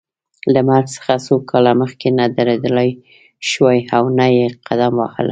له 0.53 0.59
مرګ 0.69 0.85
څخه 0.95 1.13
څو 1.25 1.35
کاله 1.49 1.71
مخکې 1.81 2.07
نه 2.19 2.25
درېدلای 2.37 2.89
شوای 3.49 3.79
او 3.97 4.03
نه 4.19 4.27
یې 4.35 4.45
قدم 4.67 4.93
وهلای. 4.97 5.29